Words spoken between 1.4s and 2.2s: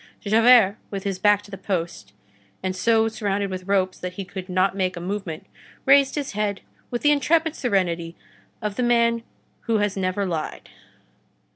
to the post,